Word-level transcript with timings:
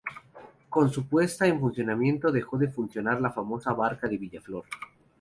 Con 0.67 0.91
su 0.91 1.05
puesta 1.05 1.45
en 1.45 1.59
funcionamiento 1.59 2.31
dejó 2.31 2.57
de 2.57 2.69
funcionar 2.71 3.21
la 3.21 3.29
famosa 3.29 3.71
barca 3.71 4.07
de 4.07 4.17
Villaflor. 4.17 4.63